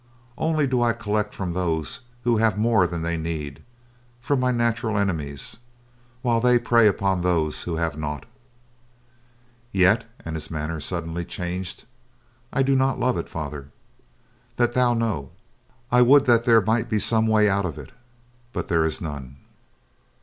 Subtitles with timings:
[0.35, 3.61] Only do I collect from those who have more than they need,
[4.19, 5.57] from my natural enemies;
[6.23, 8.25] while they prey upon those who have naught.
[9.71, 11.85] "Yet," and his manner suddenly changed,
[12.51, 13.69] "I do not love it, Father.
[14.55, 15.29] That thou know.
[15.91, 17.91] I would that there might be some way out of it,
[18.53, 19.37] but there is none.